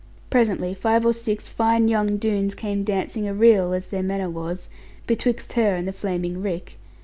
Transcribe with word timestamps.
Presently 0.31 0.73
five 0.73 1.05
or 1.05 1.13
six 1.13 1.47
fine 1.47 1.87
young 1.87 2.17
Doones 2.17 2.55
came 2.55 2.83
dancing 2.83 3.27
a 3.27 3.35
reel 3.35 3.71
(as 3.71 3.91
their 3.91 4.01
manner 4.01 4.31
was) 4.31 4.67
betwixt 5.05 5.53
her 5.53 5.75
and 5.75 5.87
the 5.87 5.93
flaming 5.93 6.41
rick. 6.41 6.79